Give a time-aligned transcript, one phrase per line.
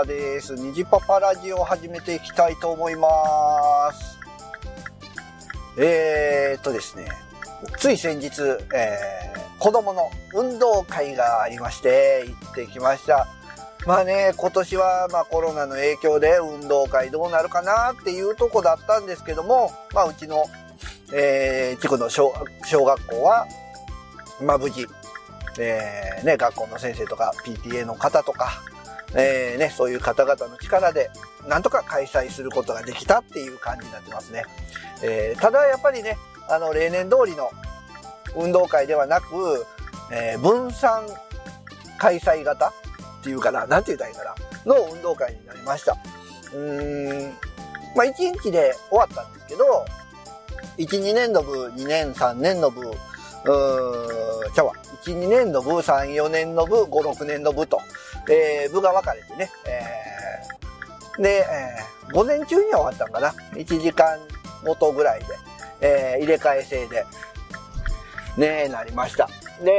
[0.00, 0.54] パです。
[0.54, 4.18] 虹パパラジオを始めていきたいと思います。
[5.76, 7.08] えーっとですね、
[7.78, 8.40] つい先日、
[8.74, 13.28] えー、子供の運動会がありまして、行ってきました。
[13.86, 20.46] まあね、今年はまあコロナの影響で運動会どうなるかなっていうとこだったんですけども、まあうちの、
[21.12, 22.32] えー、地区の小
[22.64, 23.46] 小学校は、
[24.42, 24.86] まあ無事、
[25.58, 28.62] えー、ね、学校の先生とか PTA の方とか、
[29.14, 31.10] えー、ね、そういう方々の力で、
[31.48, 34.44] なんとか開催することができたっていう感じになってますね。
[35.02, 36.16] えー、ただやっぱりね、
[36.48, 37.50] あの、例年通りの
[38.36, 39.66] 運動会ではなく、
[40.12, 41.06] えー、分散
[41.98, 42.72] 開催型っ
[43.22, 44.34] ていうかな、なんて言うたらいいかな、
[44.66, 45.96] の運動会になりました。
[46.52, 47.32] うーん、
[47.96, 49.86] まあ、1日で終わったんですけど、
[50.78, 52.90] 1、2年度部、2年、3年度部、
[53.44, 57.80] うーん、ちゃうわ、1、2年度部、3、4年度部、5、6年度部と、
[58.30, 63.28] えー、部が分かれてね、えー、で、えー、午前中には終わったんかな。
[63.54, 64.18] 1時間
[64.64, 65.26] ごとぐらいで、
[65.80, 67.06] えー、入れ替え制で、
[68.36, 69.28] ね、なりました。
[69.62, 69.72] で、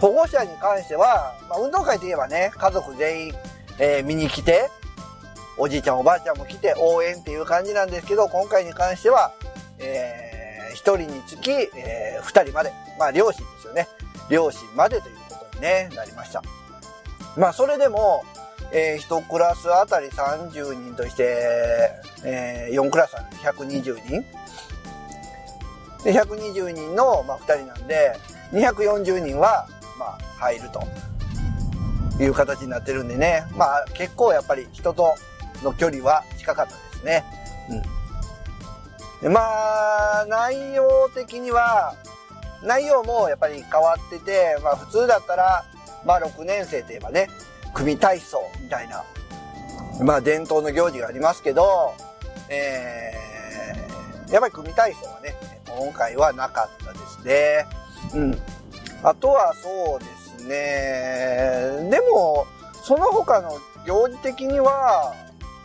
[0.00, 3.34] 保護者に関しては、まあ、運動会といえばね、家族全員、
[3.78, 4.70] えー、見に来て、
[5.56, 9.32] おじいちゃんおばあちゃんも来て応援っていう感じなんですけど、今回に関しては、
[9.78, 10.29] えー、
[10.72, 13.88] 1人につき、えー、2人まで、まあ両親ですよね。
[14.28, 16.42] 両親までということに、ね、なりました。
[17.36, 18.24] まあそれでも、
[18.72, 21.92] えー、1クラスあたり30人として、
[22.24, 24.40] えー、4クラスなんで120人
[26.04, 28.16] で、120人の、まあ、2人なんで、
[28.52, 29.68] 240人は、
[29.98, 33.44] まあ、入るという形になってるんでね。
[33.56, 35.14] まあ、結構やっぱり人と
[35.62, 37.24] の距離は近かったですね。
[37.70, 37.99] うん。
[39.28, 41.94] まあ、内容的には、
[42.62, 45.64] 内容もやっぱり変わってて、まあ普通だったら、
[46.04, 47.28] まあ6年生といえばね、
[47.74, 49.04] 組体操みたいな、
[50.02, 51.94] まあ伝統の行事がありますけど、
[52.48, 55.34] えー、やっぱり組体操はね、
[55.66, 57.66] 今回はなかったですね。
[58.14, 58.38] うん。
[59.02, 62.46] あとはそうですね、でも、
[62.82, 65.14] その他の行事的には、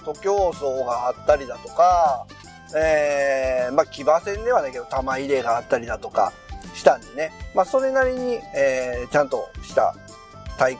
[0.05, 2.27] 徒競走があったりだとか、
[2.75, 6.33] えー、まあ騎馬戦ではないけど玉入れがあったりだとか
[6.73, 9.95] したんでね、まあそれなりに、えー、ちゃんとした
[10.57, 10.77] 体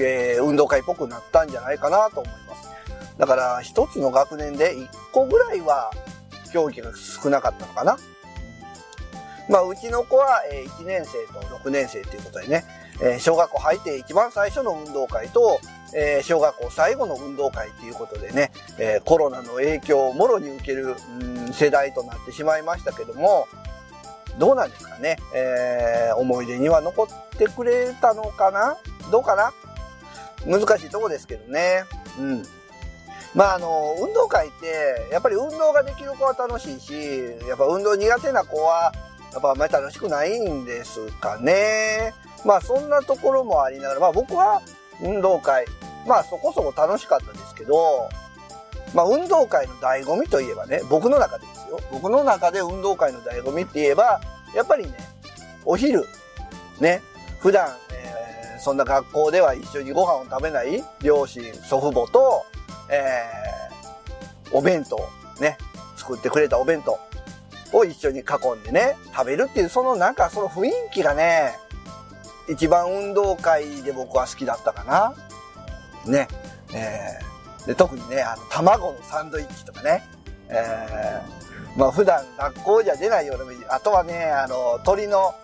[0.00, 2.68] えー、運動会っぽくなったんじゃないかなと思います。
[3.18, 5.90] だから、一つの学年で一個ぐらいは
[6.52, 7.96] 競技が少なかったのかな。
[9.48, 12.64] まあ、うちの子は、え1年生と6年生ということでね、
[13.00, 15.60] え小学校入って一番最初の運動会と、
[15.94, 23.46] え小学校最後の運動会ということでね、えコロナの影響をもろに受ける、うん、世代となってしまいましたけども、
[24.38, 28.76] どうなんですかね、えー、思い出には残ってくれたのかな？
[29.10, 29.52] どうかな？
[30.46, 31.84] 難しいとこですけどね。
[32.18, 32.42] うん。
[33.34, 36.92] まあ、あの、運動会って、やっぱり運動ができる子は楽しいし、
[37.46, 38.92] やっぱ運動苦手な子は、
[39.32, 42.14] やっぱあんまり楽しくないんですかね。
[42.44, 44.62] まあ、そんなところもありながら、まあ僕は
[45.02, 45.66] 運動会、
[46.06, 48.08] まあそこそこ楽しかったですけど、
[48.94, 51.80] まあ運動会の醍醐味といえばね、僕の中でですよ。
[51.90, 54.20] 僕の中で運動会の醍醐味って言えば、
[54.54, 54.92] やっぱりね、
[55.64, 56.06] お昼、
[56.80, 57.02] ね、
[57.40, 62.44] 普段、えー、そんな学校では一緒にご飯を食べない両親、祖父母と、
[62.90, 64.96] えー、お弁当、
[65.40, 65.58] ね、
[65.96, 66.98] 作ってくれたお弁当
[67.76, 71.58] を一緒に囲んでね、食べるっていう、そのなんかその雰囲気がね、
[72.48, 75.14] 一番運動会で僕は好きだったかな。
[76.10, 76.28] ね。
[76.74, 80.02] えー、で特にね、あの、卵のサンドイッチとかね。
[80.48, 85.34] えー、まあ普段学校じゃ出ないような、あとはね、あの、鶏の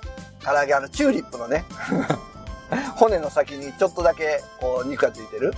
[0.45, 1.65] 唐揚げ、あの、チューリップのね、
[2.97, 5.55] 骨の先にちょっとだけ、こう、肉がついてる、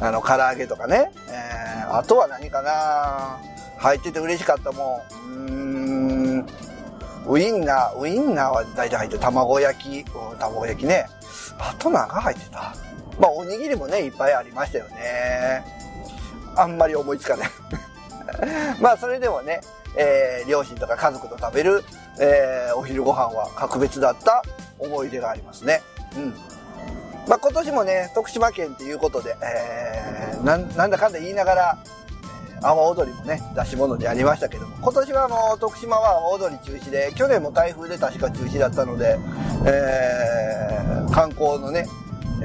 [0.00, 1.10] あの、唐揚げとかね。
[1.28, 3.38] えー、あとは何かな
[3.78, 5.36] 入ってて嬉しかったもん。
[5.48, 5.77] うん、
[7.28, 9.20] ウインナー、ウインナーは大体入ってる。
[9.20, 11.06] 卵焼き、うん、卵焼きね。
[11.58, 12.74] あとなんか入ってた。
[13.20, 15.64] まあ、おにぎりもね、いっぱいありましたよね。
[16.56, 17.48] あんまり思いつかない。
[18.80, 19.60] まあ、それでもね、
[19.96, 21.84] えー、両親とか家族と食べる、
[22.18, 24.42] えー、お昼ご飯は格別だった
[24.78, 25.82] 思い出がありますね。
[26.16, 26.34] うん。
[27.28, 31.78] まあ、今年もね、徳島県っていうことで、えー、ななんだかんだ言いながら、
[32.62, 39.18] 阿波踊りもね、出し物でありましたけども、今年はもう徳島は阿波踊り中止で、去年も台風で確か中止だったので、
[39.66, 41.86] えー、観光のね、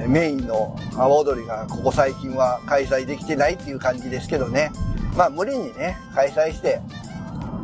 [0.08, 4.72] メインの阿波踊りがここ最近は開催できてないっていう感じですけどね。
[5.16, 6.82] まあ無理にね、開催して、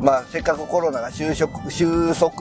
[0.00, 2.32] まあせっかくコロナが収束、収束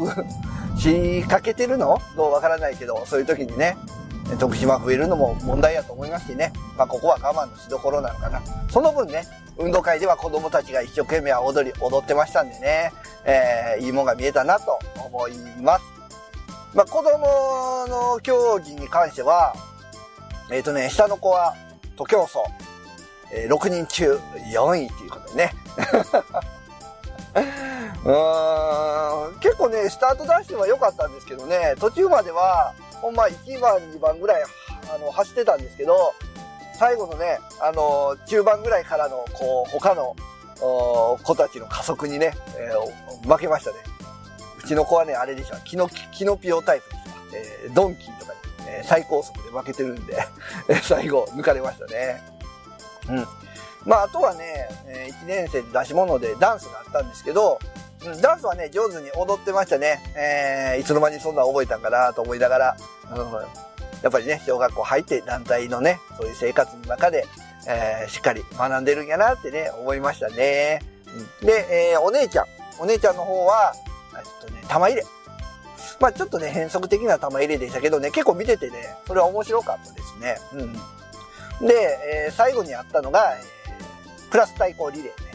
[0.77, 1.99] しかけてるの？
[2.15, 3.75] どうわからないけど、そういう時にね、
[4.39, 6.53] 徳島増えるのも問題やと思いますしね。
[6.77, 8.41] まあ、ここは我慢のしどころなのかな。
[8.69, 9.25] その分ね、
[9.59, 12.93] 運動会では子供たちが一生懸命踊り、踊ってましたんでね、
[13.25, 15.83] えー、いいもんが見えたなと思います。
[16.73, 19.53] まあ、子供の競技に関しては、
[20.49, 21.55] えっ、ー、とね、下の子は、
[21.97, 22.37] 徒競走、
[23.33, 24.17] えー、6人中
[24.53, 25.53] 4位ということでね。
[28.05, 34.43] うーん結構ね、スタートダッシュは良かったんですけどね、途中までは、ほんま1番、2番ぐらい、
[34.93, 36.13] あの、走ってたんですけど、
[36.79, 40.15] 最後のね、あの、中盤ぐらいからの、こう、他の、
[41.23, 43.77] 子たちの加速にね、えー、負けましたね。
[44.63, 45.57] うちの子はね、あれでした。
[45.57, 47.09] キノ、キノピオタイプでした。
[47.65, 48.39] えー、ドンキーとかに、
[48.69, 50.17] え、最高速で負けてるんで
[50.81, 52.21] 最後、抜かれましたね。
[53.09, 53.27] うん。
[53.85, 57.59] まあ、あとはね、え1年生で出し物でダンスがあったんですけど、
[58.05, 59.99] うん、ダンスはね、上手に踊ってましたね。
[60.15, 62.77] え、いつの間にそんな覚えたんかなと思いながら、
[63.11, 63.68] うん、
[64.01, 67.25] やっぱりね、小学校入って団体のね、そういう生活の中で、
[67.67, 70.81] えー、しっかり学んでるんやなってね、思いましたね。
[71.41, 72.45] で、えー、お姉ちゃん。
[72.79, 73.73] お姉ちゃんの方は、
[74.17, 75.05] えっとね、玉入れ。
[75.99, 80.37] まあちょっとね、変則的な玉入れでしたけどね、結構見ててね、それは面白かったですね。
[80.53, 81.67] うん。
[81.67, 85.29] で、えー、最後にあったのが、えー、プラス対抗リレーね。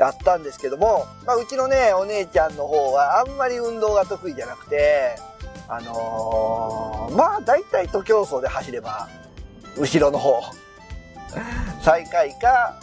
[0.00, 5.16] あったんですけども、まあ、うちのね、お姉ちゃんの方はあんまり運動が得意じゃなくて、
[5.72, 9.08] あのー、まあ、大体徒競走で走れば、
[9.78, 10.42] 後ろの方、
[11.80, 12.74] 最下位か、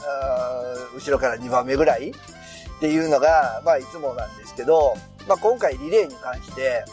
[0.95, 4.95] 後ろから2番目ぐらいっていうのが、まあ、いつもなんですけど、
[5.27, 6.85] まあ、今回リレーに関して、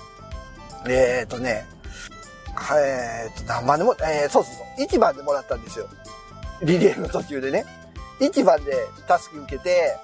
[0.89, 1.65] えっ、ー、とね、
[2.77, 5.87] えっ、ー、と、何番でも、えー、そうそうそう、1番でもらったんですよ。
[6.63, 7.65] リレーの途中でね。
[8.19, 8.73] 1番で
[9.07, 9.97] タスク受けて、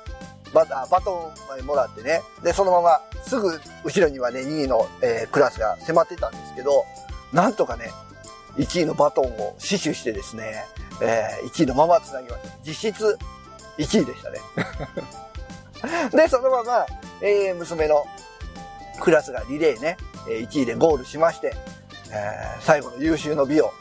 [0.52, 2.22] ババトンもらってね。
[2.42, 6.84] で、そのまますぐ後ろにはね、2位の、えー、クラスが迫ってたんですけど、
[7.32, 7.90] なんとかね、
[8.56, 10.64] 1位のバトンを死守してですね、
[11.00, 12.48] えー、1位のまま繋ぎました。
[12.64, 13.18] 実質
[13.78, 14.38] 1位でしたね。
[16.12, 16.86] で、そのまま、
[17.22, 18.04] えー、娘の
[19.00, 19.96] クラスがリレーね、
[20.26, 21.54] 1位でゴールしまして、
[22.10, 23.72] えー、最後の優秀の美を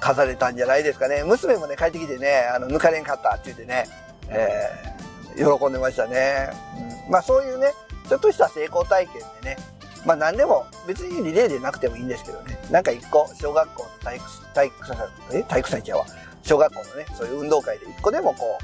[0.00, 1.22] 飾れたんじゃないですかね。
[1.24, 3.86] 娘もね、帰ってきてね、あの、抜かれんかったって言ってね、
[4.28, 4.97] えー、
[5.38, 6.50] 喜んでましたね。
[7.06, 7.72] うん、まあそういうね、
[8.08, 9.56] ちょっとした成功体験でね、
[10.04, 14.96] まあ何でも別にリレーでなくてもいいんですけどね、なんか一個、小学校の体育、体育祭、
[15.32, 15.42] え？
[15.42, 16.06] 体育祭ちゃうわ。
[16.42, 18.58] 小学校のね、そういう運動会で一個でもこ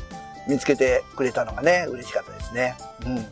[0.48, 2.76] う、見つけてくれたのがね、嬉しかったですね。
[3.06, 3.26] うん。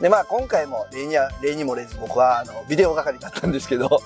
[0.00, 4.00] で、まあ今回も例には、例にもれず僕はあの、ビデオ係だったんですけど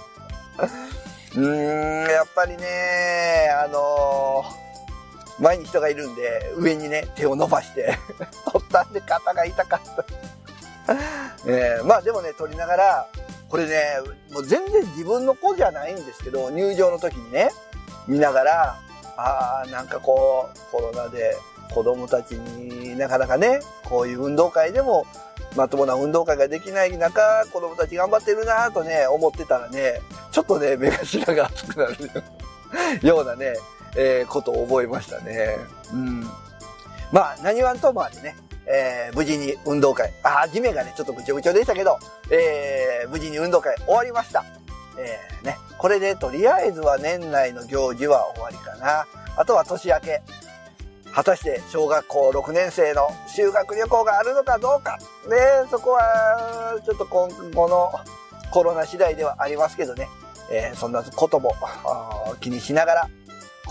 [1.36, 4.61] うーん、やっぱりね、あのー、
[5.42, 7.98] 前に人がいるんで、上にね、手を伸ばして
[8.50, 10.04] 取ったんで肩が痛かった。
[11.46, 13.06] えー、まあでもね、取りながら、
[13.48, 13.98] これね、
[14.30, 17.50] もう全然自分の子じゃないんですけど、入場の時にね、
[18.06, 18.76] 見ながら、
[19.16, 21.36] ああ、なんかこう、コロナで
[21.74, 25.06] 子供たちになかなかね、こういう運動会でも
[25.56, 30.00] まともな運動会ができない中、子供たち頑張ってるなとね、思ってたらね、
[30.30, 33.54] ちょっとね、目頭が熱くなるようなね、
[33.96, 35.56] えー、ことを覚えましたね。
[35.92, 36.20] うん。
[37.12, 38.36] まあ、何はんともあれね、
[38.66, 41.98] えー、無事に運動会、あ、地面がね、ちょっとぐちょぐちょでしたけど、
[42.30, 44.44] えー、無事に運動会終わりました。
[44.98, 49.06] えー、ね、これでとりあえずは年内の行事は終わりかな。
[49.36, 50.22] あとは年明け、
[51.12, 54.98] 果たして小学校6年生の修学旅行があるのかどうか。
[55.28, 55.36] ね、
[55.70, 57.92] そこは、ちょっと今後の
[58.50, 60.08] コロナ次第ではありますけどね、
[60.50, 61.54] えー、そんなことも
[62.40, 63.08] 気にしながら、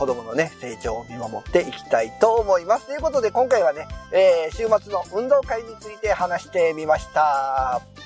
[0.02, 2.88] 子供のね、成長を見守っていきたいと思います。
[2.88, 8.01] ということで今回はね、えー、週末の運動会について話してみました。